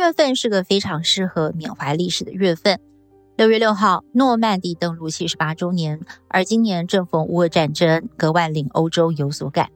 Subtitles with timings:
[0.00, 2.80] 月份是个非常适合缅怀历史的月份。
[3.36, 9.70] 六月六号，诺曼底登陆七十八周年，而今年正逢乌俄战争，格外令欧洲有所感。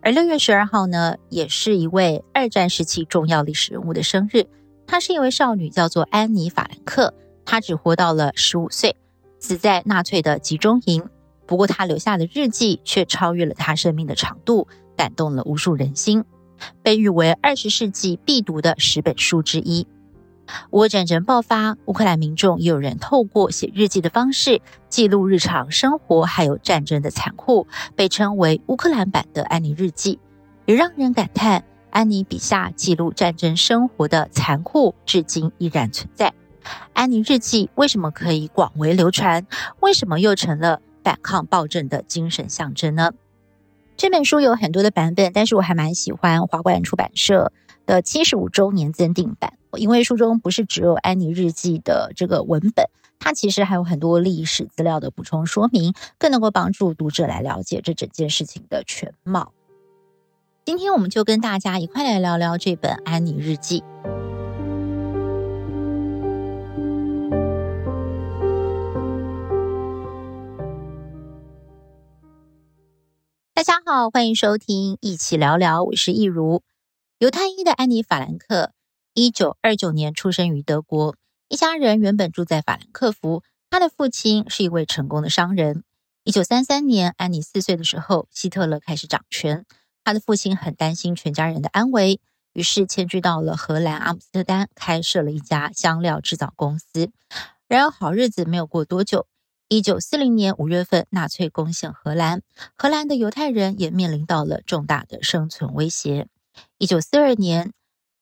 [0.00, 4.46] 而六月十二号呢，也是一位二战时期重要历史人物的生日。
[4.86, 7.12] 她是一位少女，叫做安妮·法兰克。
[7.44, 8.96] 她只活到了十五岁，
[9.38, 11.08] 死在纳粹的集中营。
[11.46, 16.24] 不过，她留下的日记却超越了她生命的长度，感动了无数人心，
[16.82, 19.86] 被誉为二十世纪必读的十本书之一。
[20.70, 27.66] 乌战争爆发，乌克兰民众也有人透过写日记的方式记录日常生活，还有战争的残酷，
[27.96, 30.20] 被称为乌克兰版的安妮日记，
[30.64, 36.32] 也让人感叹安妮笔下记录战争生活的残酷，至今依然存在。
[36.92, 39.46] 安妮日记为什么可以广为流传？
[39.80, 43.10] 为什么又成了反抗暴政的精神象征呢？
[43.96, 47.50] 这本书有很多的版本，但是我还蛮喜欢华冠出版社
[47.86, 49.54] 的七十五周年增订版。
[49.76, 52.86] 因为书中不是只有安妮日记的这个文本，
[53.18, 59.52] 它其实还有很多历史资料的补充说明，更能够帮助读者来了解这整件事情的全貌。
[60.64, 63.82] 今天我们就跟大家一块来聊聊这本安妮日记。
[73.96, 76.62] 好，欢迎收听一起聊聊，我是益如。
[77.18, 78.72] 犹太裔的安妮·法兰克。
[79.14, 81.16] 一九二九年出生于德国，
[81.48, 83.42] 一家人原本住在法兰克福。
[83.70, 85.82] 他的父亲是一位成功的商人。
[86.24, 89.64] 一九三三年，安妮四岁的时候，希特勒开始掌权，
[90.04, 92.20] 他的父亲很担心全家人的安危，
[92.52, 97.10] 于是迁居到了荷兰阿姆斯特丹，开设了一家香料制造公司。
[97.66, 99.26] 然而，好日子没有过多久，
[99.68, 102.42] 一九四零年五月份，纳粹攻陷荷兰，
[102.76, 106.28] 荷兰的犹太人也面临到了重大的生存威胁。
[106.78, 107.72] 一九四二年。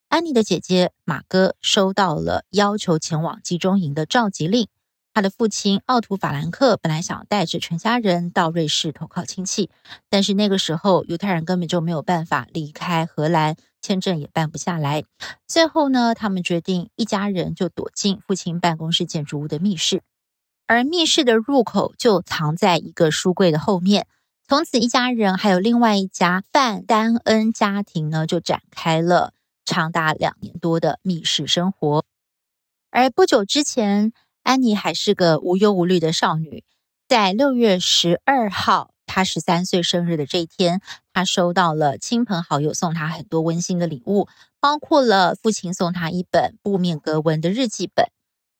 [0.07, 4.69] 安妮的姐姐玛戈收到了要求前往集中营的召集令。
[5.13, 9.69] 她的父亲奥图·法兰克本来想带着全家人到瑞士投靠亲戚，
[10.09, 15.03] 但是那个时候犹太人根本就没有办法离开荷兰，签证也办不下来。
[15.47, 20.01] 最后呢，他们决定一家人就躲进父亲办公室建筑物的密室，
[20.67, 24.07] 而密室的入口就藏在一个书柜的后面。
[24.47, 29.33] 从此，一家人还有另外一家范丹恩家庭呢，就展开了。
[29.67, 32.05] 长达两年多的密室生活，
[32.91, 36.63] 而不久之前，安妮还是个无忧无虑的少女。
[37.07, 40.81] 在六月十二号，她十三岁生日的这一天，
[41.11, 44.27] 她收到了亲朋好友送她很多温馨的礼物，
[44.59, 48.05] 包括了父亲送她一本布面格纹的日记本。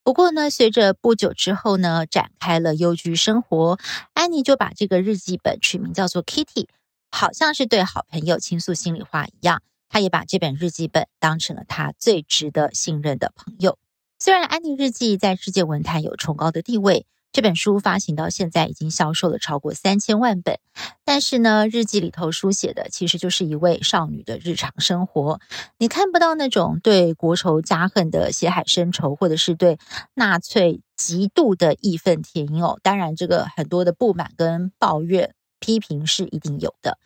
[0.05, 3.79] 不过呢，随着不久之后呢，展开了幽居生活，
[4.13, 6.67] 安妮就把这个日记本取名叫做 Kitty，
[7.09, 9.63] 好像是对好朋友倾诉心里话一样。
[9.89, 13.79] 她也把这本日记本当成了她最值得信任的朋友。
[14.19, 20.57] 虽然安妮日记在世界文坛有崇高的地位，这本书发行到现在已经销售了超过三千万本，
[21.03, 25.41] 但是呢，日记里头书写的其实就是一位少女的日常生活。
[25.77, 29.77] 你看不到那种对国仇家恨的血海深仇，或者是对
[30.13, 32.79] 纳粹极度的义愤填膺哦。
[32.81, 36.97] 当然，这个很多的不满跟抱怨、批评是一定有的。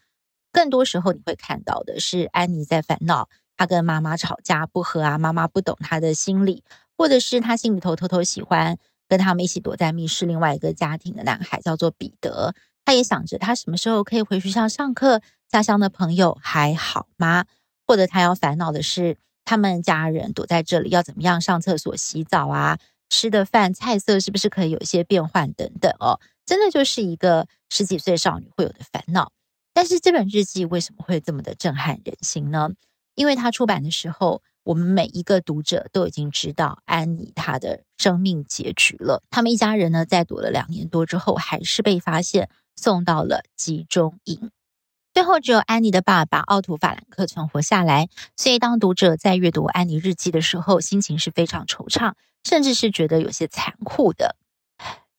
[0.51, 6.63] 更多时候你会看到的是安妮在烦恼，她跟妈妈吵架不和啊，妈妈不懂她的心理，
[6.95, 8.77] 或者是她心里头偷偷喜欢
[9.09, 12.55] 跟他们一起躲在密室另外一个家庭的男孩，叫做彼得。
[12.85, 17.45] 他也想着他什么时候可以回学校上课，家乡的朋友还好吗？
[17.85, 22.77] 或者他要烦恼的是他们家人躲在这里要怎么样上厕所、洗澡啊，
[23.09, 29.31] 吃的饭菜色是不是可以有一些变换等等哦，真的就是一个十几岁少女会有的烦恼。
[29.73, 32.69] 但是这本日记为什么会这么的震撼人心呢？
[33.15, 39.23] 因为它出版的时候，我们每一个读者都已经知道安妮她的生命结局了。
[39.29, 44.51] 他们一家人呢，在躲了两年多之后，还是被发现送到了集中营。
[45.11, 48.07] 最后，只有安妮的爸爸奥图·法兰克存活下来。
[48.37, 52.13] 所以，当读者在阅读安妮日记的时候，心情是非常惆怅，
[52.43, 54.35] 甚至是觉得有些残酷的。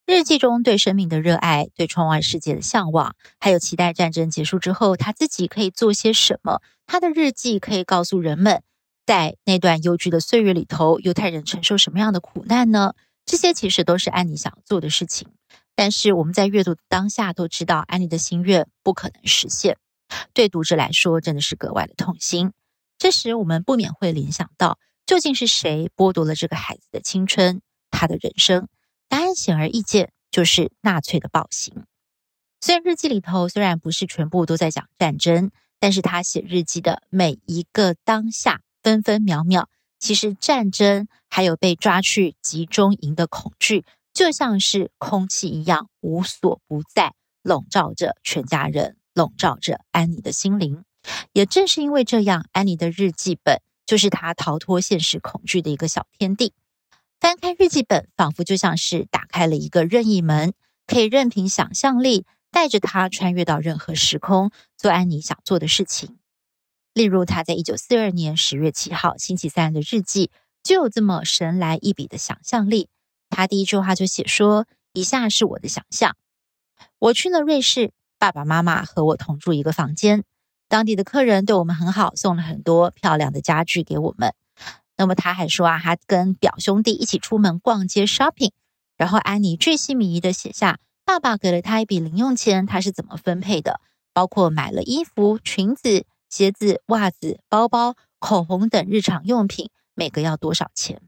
[0.07, 6.63] 日记中对生命的热爱，对窗外世界的向往，还有期待战争结束之后他自己可以做些什么。
[6.87, 8.63] 他的日记可以告诉人们，
[9.07, 12.95] 在那段忧居的岁月里头，犹太人承受什么样的苦难呢？
[13.27, 15.29] 这些其实都是安妮想做的事情。
[15.75, 19.79] 但是我们在阅读当下都知道，安妮的心愿不可能实现。
[20.35, 22.53] 对读者来说，真的是格外的痛心。
[22.99, 28.69] 这时我们不免会联想到，究竟是谁剥夺了这个孩子的青春，他的人生？
[29.09, 31.85] 答案显而易见，就是纳粹的暴行。
[32.61, 39.67] 虽然日记里头虽然不是全部都在讲战争，但是他写日记的每一个当下，分分秒秒，
[39.99, 50.85] 其实战争还有被抓去集中营的恐惧，就像是空气一样无所不在，笼罩着全家人，笼罩着安妮的心灵。
[51.33, 56.53] 也正是因为这样，安妮的日记本就是她逃脱现实恐惧的一个小天地。
[57.19, 60.55] 翻开日记本，仿佛就像是打开了一个任意门，
[60.87, 66.20] 可以任凭想象力带着她穿越到任何时空，做安妮想做的事情。
[66.93, 70.31] 例如，他在一九四二年十月七号星期三的日记，
[70.63, 72.89] 就有这么神来一笔的想象力。
[73.29, 76.17] 他第一句话就写说：“以下是我的想象，
[76.99, 80.25] 我去了瑞士，爸爸妈妈和我同住一个房间。”
[80.69, 84.35] 当地的客人对我们很好，送了很多漂亮的家具给我们。
[84.97, 88.51] 那么他还说啊，他跟表兄弟一起出门逛街 shopping，
[88.97, 93.81] 然后安妮醉心迷意地写下爸爸给了他一笔零用钱，他是怎么分配的，
[94.13, 101.03] 包括买了衣服、裙子、鞋子、袜子、包包、口红等日常用品，每个要多少钱。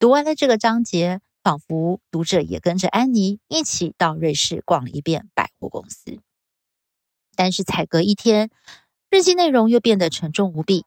[0.00, 6.18] 读完了这个章节，仿佛读者也跟着安妮一起到瑞士逛了一遍百货公司。
[7.36, 8.50] 但是，才隔一天，
[9.10, 10.84] 日记内容又变得沉重无比。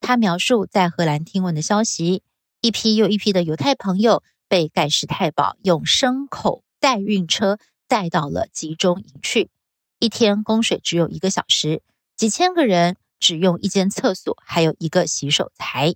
[0.00, 2.22] 他描述在荷兰听闻的消息：
[2.62, 9.50] 一批又一批的犹太朋友被盖世太保用牲口载运车载到了集中营去。
[9.98, 11.82] 一天供水只有一个小时，
[12.18, 15.94] 几千个人只用一间厕所，还有一个洗手台。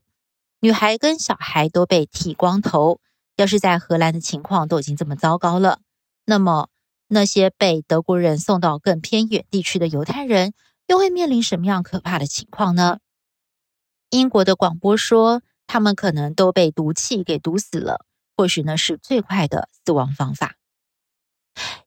[0.60, 3.00] 女孩跟小孩都被剃光头。
[3.36, 5.80] 要是在荷兰的情况都已经这么糟糕了，
[6.24, 6.68] 那么……
[7.08, 10.54] 那些被德国人送到更偏远地区的犹太人，
[10.86, 13.00] 又会面临什么样可怕的情况呢？
[14.08, 20.54] 英国的广播说，他们可能都被毒气给毒死了，或许那是最快的死亡方法。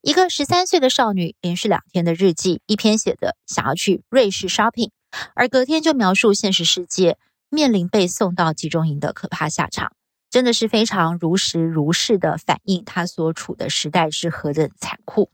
[0.01, 4.91] 一个十三岁的少女，连续两天的日记，一篇写的想要去瑞士 shopping，
[5.33, 7.17] 而隔天就描述现实世界
[7.49, 9.93] 面临被送到集中营的可怕下场。
[10.29, 15.31] 真的是非常如实如是的反映她所处的时代是何等残酷。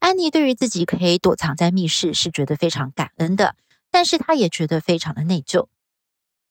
[0.00, 3.56] 安妮对于自己可以躲藏在密室是觉得非常感恩的，
[3.90, 5.68] 但是她也觉得非常的内疚。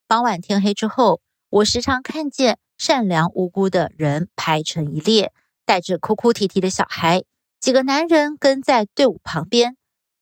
[0.07, 5.31] 傍晚天黑之后，我时常看见善良无辜的人排成一列，
[5.71, 7.23] 带着哭哭啼啼的小孩，
[7.61, 9.77] 几个男人跟在队伍旁边，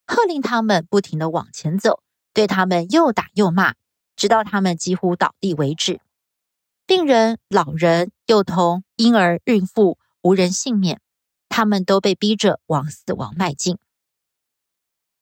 [0.05, 2.03] 喝令他们不停地往前走，
[2.35, 3.73] 对他们又打又骂，
[4.15, 6.01] 直到他们几乎倒地为止。
[6.85, 11.01] 病人、老人、幼童、婴儿、孕妇，无人幸免。
[11.49, 13.79] 他们都被逼着往死亡迈进。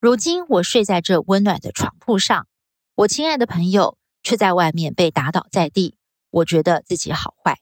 [0.01, 2.47] 如今，我睡在这温暖的床铺上，
[2.95, 5.95] 我亲爱的朋友却在外面被打倒在地。
[6.31, 7.61] 我觉得自己好坏。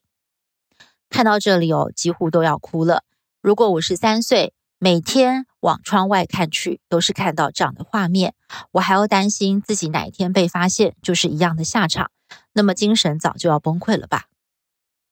[1.10, 3.04] 看到这里哦，几乎都要哭了。
[3.42, 8.34] 如果我是三岁，每天往窗外看去，都是看到这样的画面，
[8.72, 12.12] 我还要担心自己哪一天被发现，就是一样的下场。
[12.54, 14.26] 那么精神早就要崩溃了吧？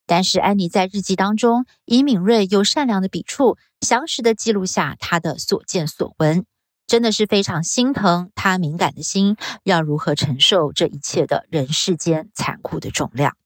[0.06, 6.46] 但是安妮在日记当中以敏锐又善良的笔触，详实的记录下她的所见所闻，
[6.86, 13.38] 真的是非常心疼她敏感的心要如何承受这一切的人世间残酷的重量。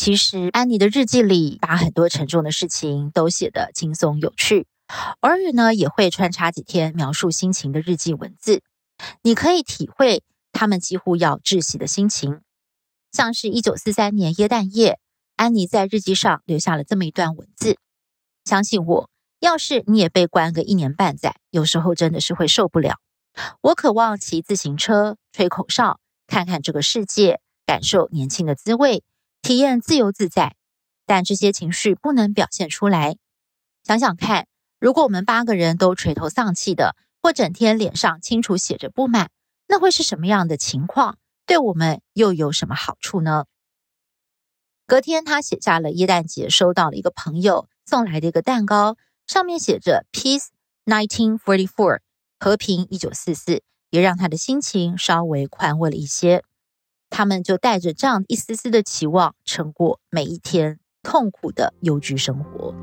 [0.00, 4.66] 其实安妮的日记里把很多沉重的事情都写得轻松有趣，
[5.20, 8.62] 偶尔呢也会穿插几天描述心情的日记文字，
[9.20, 12.40] 你可以体会他们几乎要窒息的心情。
[13.12, 14.98] 像是一九四三年耶诞夜，
[15.36, 17.76] 安妮在日记上留下了这么一段文字：
[18.46, 22.96] 相信我，要是你也被关个一年半载，有时候真的是会受不了。
[23.60, 29.04] 我渴望骑自行车、吹口哨，看看这个世界，感受年轻的滋味，
[29.42, 30.56] 体验自由自在。
[31.06, 33.16] 但这些情绪不能表现出来。
[33.82, 34.46] 想想看，
[34.78, 39.30] 如果我们八个人都垂头丧气的，或整天脸上清楚写着不满，
[39.66, 41.18] 那会是什么样的情况？
[41.46, 43.46] 对我们又有什么好处呢？
[44.86, 50.46] 隔天，他写下了耶诞节收到了一个朋友送来的一个蛋糕，上面写着 “Peace
[50.84, 51.98] 1944”，
[52.38, 56.44] 和平一九四四，也让他的心情稍微宽慰了一些。
[57.20, 62.74] 他们就带着这样一丝丝的期望，撑过每一天痛苦的忧居生活。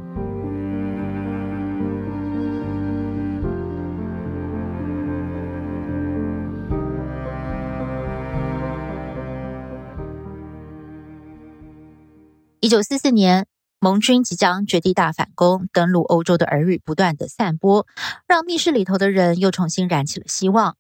[12.60, 13.48] 一九四四年，
[13.80, 17.88] 盟军即将绝地大反攻，登陆欧洲的耳语不断的散播，
[18.28, 20.78] 让密室里头的人又重新燃起了希望。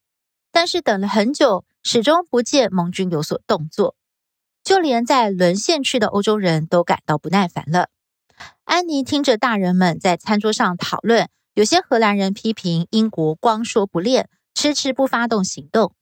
[0.57, 3.95] 但是等了很久，始终不见盟军有所动作，
[4.63, 7.89] 就连在沦陷区的欧洲人都感到不耐烦了。
[8.63, 15.93] 安妮听着大人们在餐桌上讨论，有些荷兰人批评英国光说不练，迟迟不发动行动。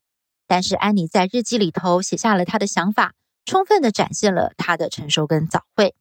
[0.47, 3.11] 但是安妮在日记里头写下了她的想法。
[3.43, 5.95] 充分的展现了她的成熟跟早慧。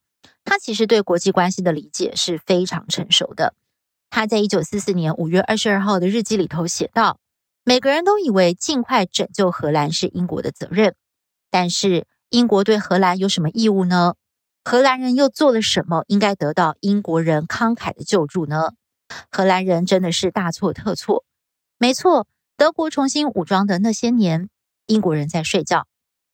[0.45, 3.57] 他其实对国际关系的理解是非常成熟的。
[4.11, 7.19] 他在一九四四年五月二十二号的日记里头写道
[7.67, 10.95] ：“每个人都以为尽快拯救荷兰是英国的责任，
[11.51, 14.15] 但是英国对荷兰有什么义务呢？
[14.65, 18.73] 荷兰人又做了什么应该得到英国人慷慨的救助呢？
[19.31, 21.25] 荷兰人真的是大错特错。
[21.79, 24.51] 没错，德国重新武装的那些年，
[24.87, 25.87] 英国人在睡觉，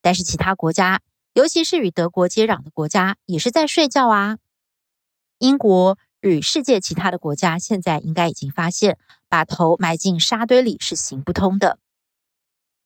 [0.03, 1.01] 但是其他国家。”
[1.33, 4.39] 尤其是与德国接壤的国家也是在睡觉啊。
[5.39, 8.99] 英国与世界其他的国家现在应该已经发现，
[9.29, 11.79] 把头埋进沙堆里是行不通的。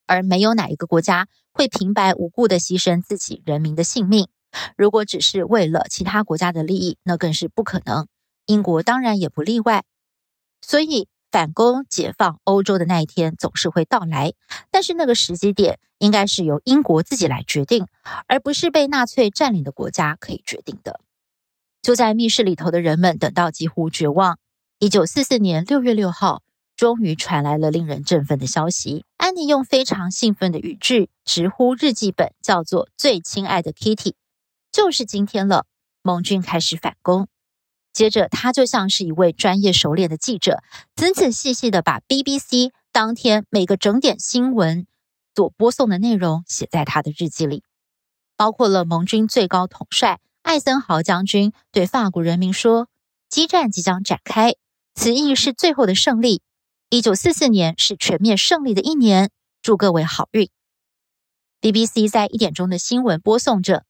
[0.06, 4.28] 而没有哪一个国家会平白无故的牺牲自己人民的性命。
[4.76, 8.06] 如果只是为了其他国家的利益，那更是不可能。
[8.46, 9.84] 英国当然也不例外。
[10.60, 11.08] 所以。
[11.32, 14.34] 反攻解放欧洲的那一天总是会到来，
[14.70, 17.88] 但是那个时机点应该是由英国自己来决定，
[18.28, 21.00] 而不是被纳粹占领的国家可以决定的。
[21.84, 24.38] 就在密室里头的人们等到几乎绝望。
[24.78, 26.42] 一九四四年六月六号，
[26.76, 29.04] 终于传来了令人振奋的消息。
[29.18, 34.14] 安妮用非常兴奋的语句直呼日记本叫做“最亲爱的 Kitty”，
[34.72, 35.66] 就是今天了，
[36.00, 37.28] 盟军开始反攻。
[37.92, 40.62] 接着，他就像是一位专业熟练的记者，
[40.96, 44.86] 仔仔细细的把 BBC 当天每个整点新闻
[45.34, 47.62] 所播送的内容写在他的日记里，
[48.38, 52.88] 包括了盟军最高统帅艾森豪将军对法国人民说
[53.30, 54.54] ：“激战即将展开，
[54.94, 56.42] 此役是最后的胜利。
[56.90, 59.30] 一九四四年是全面胜利的一年，
[59.62, 60.50] 祝各位好运。
[61.62, 63.86] ”BBC 在一点钟的新闻播送着，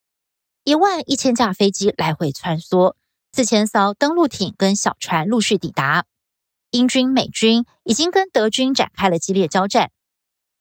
[0.63, 2.95] 一万一千架飞机来回穿梭。
[3.33, 6.05] 四千艘登陆艇跟小船陆续抵达，
[6.71, 9.91] 英军、美军已经跟德军展开了激烈交战。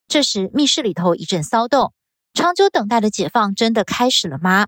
[0.09, 1.95] 这时，密室里头一阵骚动，
[2.33, 4.67] 长久等待的解放真的开始了吗？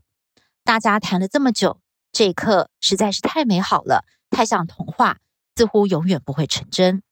[0.67, 1.81] 大家谈了这么久，
[2.11, 5.19] 这一刻实在是太美好了，太像童话，
[5.55, 7.05] 似乎永远不会成真。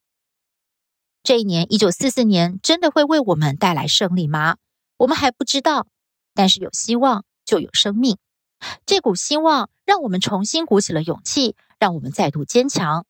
[1.22, 4.56] 这一年，一九四四年，真的会为我们带来胜利吗？
[4.96, 5.86] 我们还不知道，
[6.34, 8.18] 但是有希望就有生命。
[8.86, 13.06] 这股希望让我们重新鼓起了勇气，让我们再度坚强。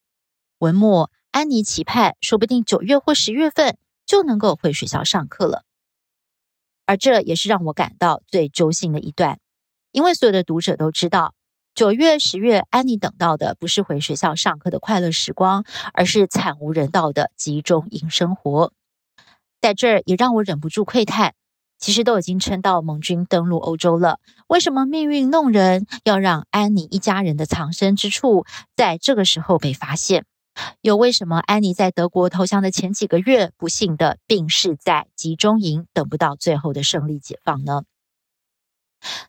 [0.58, 5.64] 文末，安妮期盼，说不定九月或十月份就能够回学校上课了。
[6.84, 9.38] 而这也是让我感到最揪心的一段，
[9.94, 11.34] 因为所有的读者都知道，
[11.72, 18.72] 九月、十月，安妮等到的不是回学校上课的快乐时光，而是惨无人道的集中营生活。
[19.60, 21.34] 在这儿，也让我忍不住喟叹。
[21.78, 30.24] 其实都已经撑到盟军登陆欧洲了，为什么命运弄人，要让安妮一家人的藏身之处在这个时候被发现？
[30.80, 37.82] 又为什么安妮在德国投降的前几个月，不幸的病逝在集中营，等不到最后的胜利解放呢？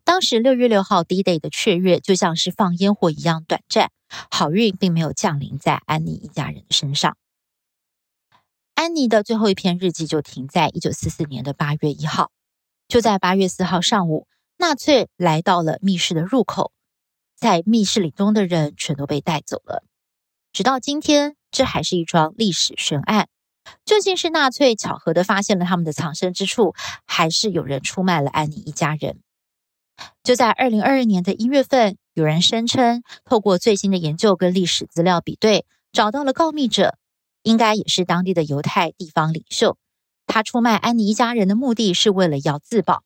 [0.04, 3.92] 当时六月六号 D-Day 的雀跃就像是放烟火一样短暂，
[4.30, 7.18] 好运并没有降临在安妮一家人的身上。
[8.74, 12.32] 安妮的最后一篇日记就停在一九四四年的八月一号。
[12.88, 14.28] 就在八月四号上午，
[14.58, 16.72] 纳粹来到了密室的入口，
[17.36, 19.84] 在密室里中的人全都被带走了。
[20.54, 23.28] 直到今天，这还是一桩历史悬案：
[23.86, 29.20] 究竟是纳粹巧合的发现了他们的藏身之处，还是有人出卖了安妮一家人？
[30.24, 36.98] 就在二零二二年的一月份，有人声称，透过最新的研究跟历史资料比对，找到了告密者，
[37.44, 39.78] 应该也是当地的犹太地方领袖。
[40.28, 43.04] 他出卖安妮一家人的目的是为了要自保。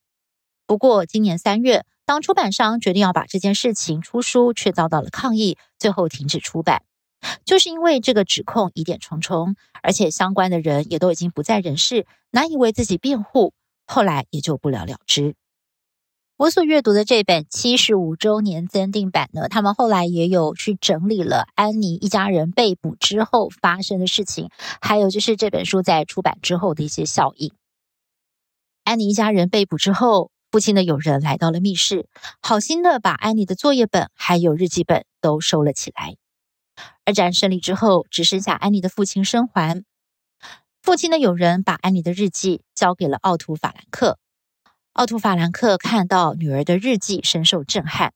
[0.65, 6.83] 不过，今年三月，当出版商决定要把这件事情出书，却遭到了抗议，最后停止出版。
[7.43, 13.51] 就是因为这个指控疑点重重，而且相关的人也都已经不在人世，难以为自己辩护，
[13.85, 15.35] 后来也就不了了之。
[16.39, 27.51] 我所阅读的这本七十五周年增订版呢，他们后来也有去整理了安妮一家人被捕之后发生的事情，还有就是这本书在出版之后的一些效应。
[28.85, 32.07] 安妮一家人被捕之后，父亲的友人来到了密室，
[32.41, 36.15] 好心的把安妮的作业本还有日记本都收了起来。
[37.03, 39.83] 二战胜利之后，只剩下安妮的父亲生还。
[40.81, 44.17] 父亲的友人把安妮的日记交给了奥图·法兰克。
[44.99, 48.11] 奥图·法兰克看到女儿的日记，深受震撼。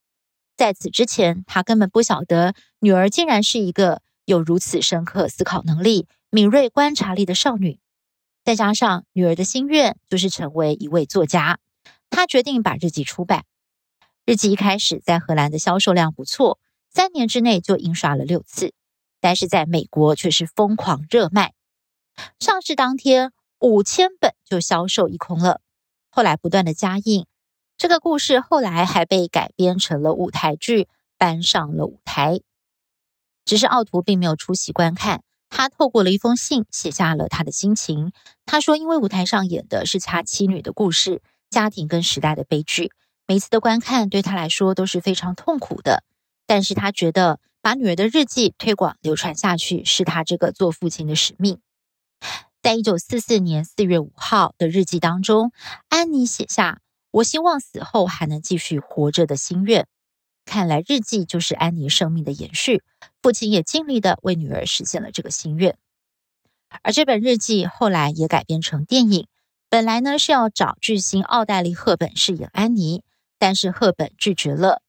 [0.58, 7.80] 在此之前，他根本不晓得女儿竟然是一个有如此深刻思考能力、敏锐观察力的少女。
[8.44, 11.58] 再加上女儿的心愿就是成为一位作家，
[12.10, 13.46] 他决定把日记出版。
[14.26, 16.60] 日记一开始在荷兰的销售量不错，
[16.90, 18.74] 三年之内就印刷了六次，
[19.22, 21.54] 但是在美国却是疯狂热卖。
[22.42, 25.62] 上市当天，五千本就销售一空了。
[26.16, 27.26] 后来不断的加印，
[27.76, 32.42] 这个故事后来还被改编成了舞台剧，搬上了舞台。
[33.46, 38.12] 只是奥图并没有出席观看，他透过了一封信写下了他的心情。
[38.46, 42.92] 他说：“因为舞台上演的是他妻女的故事，家庭跟时代的悲剧，
[43.26, 46.04] 每次的观看对他来说都是非常痛苦的。
[46.46, 51.60] 但是他觉得把女儿的日记推广流传下去，是他这个做父亲的使命。”
[52.64, 55.52] 在一九四四年四月五号的日记当中，
[55.90, 56.80] 安妮写下
[57.12, 59.86] ：“我希望死后还能继续活着的心愿。”
[60.46, 62.82] 看来日记就是安妮生命的延续，
[63.22, 65.78] 父亲也尽力的为女儿实现了这个心愿。
[66.84, 69.28] 而这本日记后来也改编成电影，
[69.68, 73.04] 本来呢是要找巨星奥黛丽·赫本饰演安妮，
[73.38, 74.82] 但是赫本拒绝了。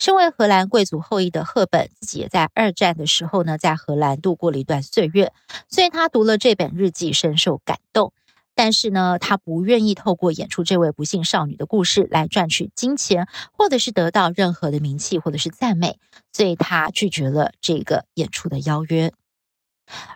[0.00, 5.32] 身为荷兰贵族后裔的赫本，自己也在二战的时候呢，在荷兰度过了一段岁月，
[5.68, 8.14] 所以他读了这本日记，深受感动。
[8.54, 15.98] 但是呢，他不愿意透过演出这位不幸少女的故事来赚取金钱，或者是得到任何的名气或者是赞美，
[16.32, 19.12] 所以他拒绝了这个演出的邀约。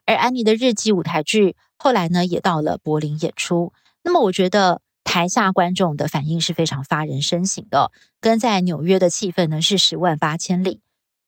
[0.06, 3.74] 而安妮的日记舞台剧后来呢，也到了柏林演出。
[4.02, 4.80] 那么，我觉得
[5.14, 10.80] 台下观众的反应是非常发人深省的，跟在纽约的气氛呢是十万八千里。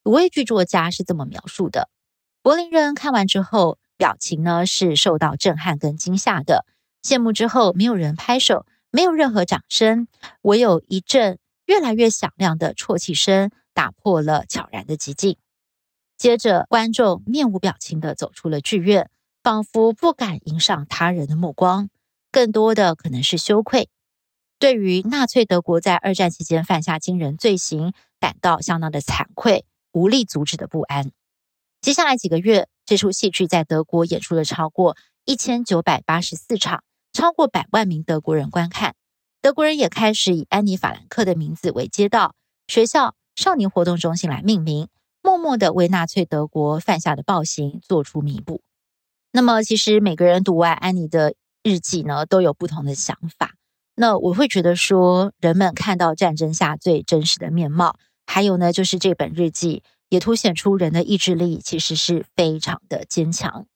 [0.02, 1.88] 五位剧作家是这么描述的：
[2.42, 6.66] 柏林人看完之后，表情呢是受到震撼跟惊吓的。
[7.00, 10.08] 谢幕之后，没有人拍手，没有任何掌声，
[10.42, 15.36] 唯有一阵越来越响亮的啜泣声打破了悄然的寂静。
[16.18, 19.08] 接着，观众面无表情地走出了剧院，
[19.44, 21.88] 仿佛不敢迎上他人的目光，
[22.36, 23.88] 更多的可能是羞愧，
[24.58, 31.12] 对于纳粹德国在二战期间犯下惊人罪行感到相当的惭愧，无力阻止的不安。
[31.80, 36.84] 接下来几个月，这出戏剧在德国演出了超过一千九百八十四场。
[37.14, 38.94] 超过百万名德国人观看，
[39.40, 42.34] 德国人也开始以安妮·法兰克的名字为街道、
[42.66, 44.88] 学校、少年活动中心来命名，
[45.22, 48.60] 默默地为纳粹德国犯下的暴行做出弥补。
[49.32, 51.34] 那么，其实每个人读完安妮的
[51.66, 53.54] 日记呢，都有不同的想法。
[53.96, 63.66] 那我会觉得说，人们看到战争下最真实的面貌，还有呢，就是这本日记也凸显出人的意志力其实是非常的坚强。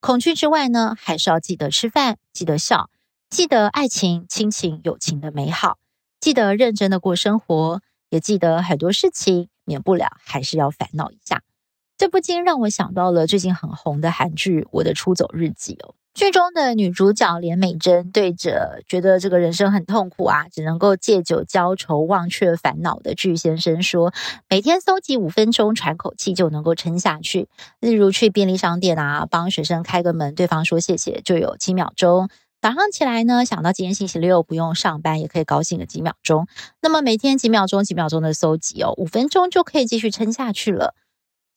[0.00, 2.90] 恐惧之外呢，还是要记得吃饭，记得笑，
[3.28, 5.78] 记得爱情、亲情、友情的美好，
[6.18, 11.42] 记得认真的过生活，也记得很多事情免不了还是要烦恼一下。
[12.00, 15.94] 这不禁让我想到了最近很红的韩剧《我的出走日记》哦。
[16.14, 24.14] 剧中的女主角连美珍对着觉得这个人生很痛苦啊，只能够借酒浇愁、忘却烦恼的巨先生说
[24.48, 27.50] ：“每天搜集五分钟喘口气就能够撑下去。
[27.80, 32.30] 例如去便利商店啊，帮学生开个门，对方说谢谢就有几秒钟。
[32.62, 36.46] 早上起来呢，想到今天星期六不用上班，也可以高兴个几秒钟。
[36.80, 40.94] 那么每天几秒钟、几秒钟的搜集哦，五分钟就可以继续撑下去了。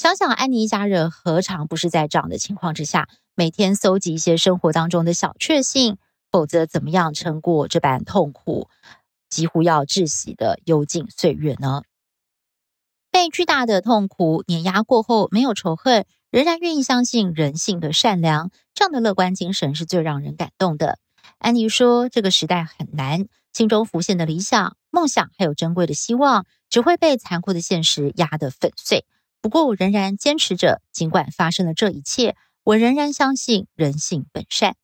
[0.03, 5.95] 想想安妮一家人何尝不是在这样的情况之下？”每天搜集一些生活当中的小确幸，
[6.29, 8.67] 否则怎么样撑过这般痛苦，
[9.29, 11.83] 几乎要窒息的幽静岁月呢？
[13.11, 20.99] 被巨大的痛苦碾压过后，没有仇恨，仍然愿意相信人性的善良，这样的乐观精神是最让人感动的。
[21.37, 29.05] 安妮说：“这个时代很难，心中浮现的理想、梦想，还有珍贵的希望，只会被残酷的现实压得粉碎。
[29.43, 34.77] 不过，我仍然坚持着，尽管发生了这一切。”我仍然相信人性本善。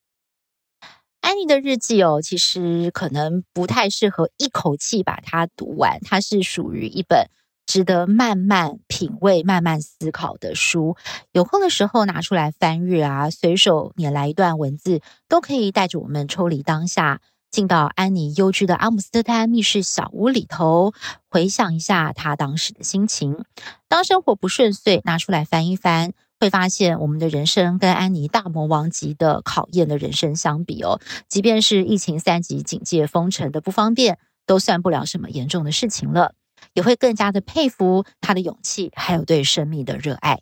[1.21, 7.29] 安妮的日记哦，其实可能不太适合一口气把它读完，它是属于一本
[7.65, 10.97] 值得慢慢品味、慢慢思考的书。
[11.31, 20.93] 有空的时候拿出来翻阅啊，随手拈来一段文字，都可以带着我们抽离当下，进到安妮幽居的阿姆斯特丹密室小屋里头，
[21.29, 23.43] 回想一下她当时的心情。
[23.87, 26.13] 当生活不顺遂，拿出来翻一翻。
[26.41, 36.33] 会发现，我们的人生跟安妮大魔王级的考验的人生相比哦，即便是疫情三级警戒封城的不方便，都算不了什么严重的事情了。
[36.73, 40.39] 也会更加的佩服他的勇气，还有对生命的热爱。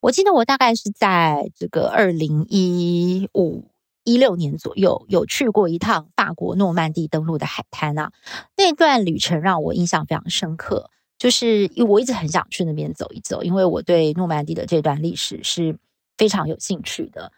[0.00, 3.70] 我记得我大概是在这个二零一五
[4.04, 8.12] 一六年左右，有去过一趟法国诺曼底登陆的海滩啊，
[8.56, 10.90] 那段旅程让我印象非常深刻。
[11.18, 15.78] 就是我一直很想去那边走一走，因为我对诺曼底的这段历史是
[16.18, 17.30] 非常有兴趣的。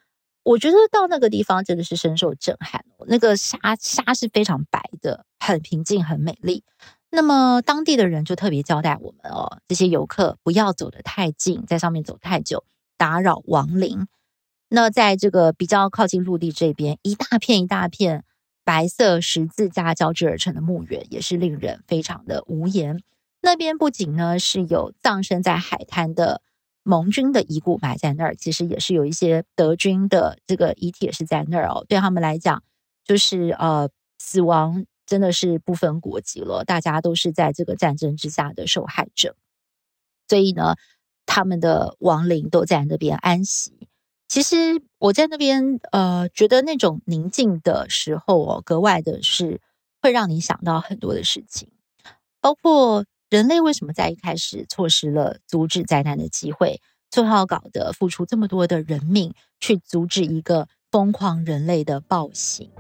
[0.42, 6.64] 我觉得到那个地方真的是深受震撼，那个沙沙是非常白的，很平静，很美丽。
[7.11, 12.64] 那么当地的人就特别交代我们哦，这些游客不要走得太近，在上面走太久，
[12.96, 14.07] 打扰亡灵。
[14.74, 18.24] 那在这个比较靠近陆地这边，一大片一大片
[18.64, 23.00] 白色十字架交织而成的墓园，也是令人非常的无言。
[23.40, 26.42] 那边不仅呢是有葬身在海滩的
[26.82, 31.87] 盟军的遗骨埋在那儿，其实也是有一些德军的这个遗体也是在那儿哦。
[31.88, 32.64] 对他们来讲，
[33.04, 39.37] 就是呃死亡真的是不分国籍了，大家都是在这个战争之下的受害者，
[40.26, 40.74] 所以呢，
[41.26, 43.87] 他们的亡灵都在那边安息。
[44.35, 49.61] 其实我在那边，呃，觉得那种宁静的时候哦，格外的是
[50.03, 51.68] 会让你想到很多的事情，
[52.40, 56.81] 包括人类为什么在一开始错失了阻止灾难的机会，
[57.12, 62.73] 最后搞得付出这么多的人命去阻止一个疯狂人类的暴行。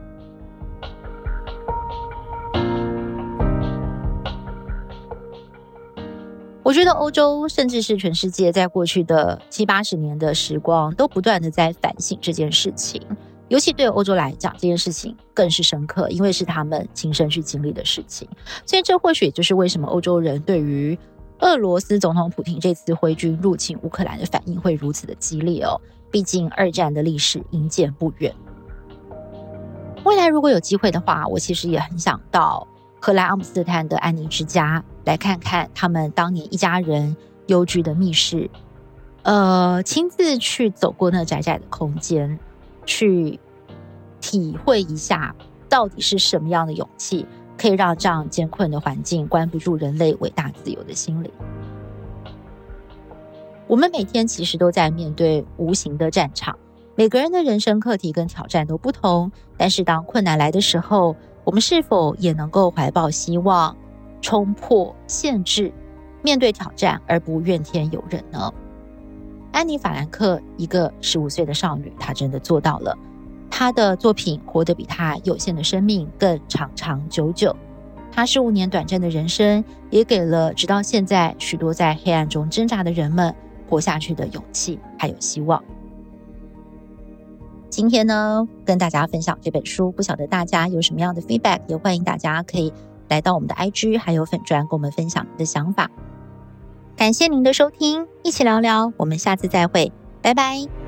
[6.64, 13.00] 我觉得欧洲，甚至是全世界，在过去的七八十年的时光，都不断的在反省这件事情。
[13.48, 18.26] 尤其对欧洲来讲，这件事情更是深刻，因为是他们亲身去经历的事情。
[18.64, 20.98] 所以，这或许也就是为什么欧洲人对于
[21.40, 25.78] 俄罗斯总统普京这次挥军入侵乌克兰的反应会如此的激烈哦。
[26.10, 28.34] 毕竟，二战的历史营建不远。
[30.04, 32.66] 未来如果有机会的话，我其实也很想到。
[33.04, 37.14] 荷兰阿姆斯特丹的安妮之家，来看看他们当年一家人
[37.48, 38.48] 幽居的密室，
[39.24, 42.38] 呃，亲自去走过那窄窄的空间，
[42.86, 43.38] 去
[44.22, 45.36] 体会一下
[45.68, 47.26] 到底是什么样的勇气，
[47.58, 51.30] 可以让这样艰困的环境关不住人类伟大自由的心灵。
[53.66, 56.58] 我们每天其实都在面对无形的战场，
[56.94, 63.76] 每个人的人生课题跟挑战都不同，但是当困难来的时候，我们是否也能够怀抱希望，
[64.22, 65.72] 冲破限制，
[66.22, 68.52] 面对挑战而不怨天尤人呢？
[69.52, 72.96] 安妮·法兰克，一个十五岁的少女，她真的做到了。
[73.50, 77.54] 她的作品活得比她有限的生命更长长久久。
[78.10, 83.34] 她十五年短暂的人生，也给了直到现在许多在黑暗中挣扎的人们
[83.68, 85.62] 活下去的勇气还有希望。
[87.74, 92.72] 今天呢，跟大家分享这本书，不晓得大家有什么样的 feedback，也欢迎大家可以
[93.08, 95.90] 来到我们的 IG 还有粉砖，跟我们分享你的想法。
[96.96, 99.90] 感谢您的收听，一起聊聊，我们下次再会，
[100.22, 100.83] 拜拜。